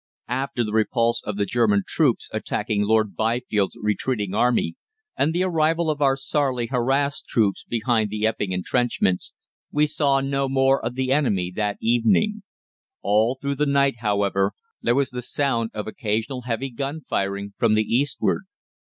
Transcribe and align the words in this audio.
After 0.29 0.63
the 0.63 0.73
repulse 0.73 1.21
of 1.21 1.37
the 1.37 1.45
German 1.45 1.83
troops 1.85 2.27
attacking 2.33 2.81
Lord 2.87 3.15
Byfield's 3.15 3.77
retreating 3.79 4.33
army 4.33 4.73
and 5.15 5.31
the 5.31 5.43
arrival 5.43 5.91
of 5.91 6.01
our 6.01 6.17
sorely 6.17 6.65
harassed 6.65 7.27
troops 7.27 7.63
behind 7.69 8.09
the 8.09 8.25
Epping 8.25 8.51
entrenchments, 8.51 9.33
we 9.71 9.85
saw 9.85 10.19
no 10.19 10.49
more 10.49 10.83
of 10.83 10.95
the 10.95 11.11
enemy 11.11 11.53
that 11.55 11.77
evening. 11.79 12.41
All 13.03 13.37
through 13.39 13.57
the 13.57 13.67
night, 13.67 13.97
however, 13.99 14.53
there 14.81 14.95
was 14.95 15.11
the 15.11 15.21
sound 15.21 15.69
of 15.75 15.85
occasional 15.85 16.41
heavy 16.47 16.71
gun 16.71 17.01
firing 17.07 17.53
from 17.59 17.75
the 17.75 17.83
eastward. 17.83 18.45